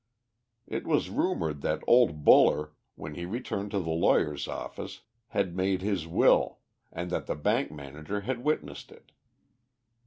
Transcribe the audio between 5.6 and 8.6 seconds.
his will, and that the bank manager had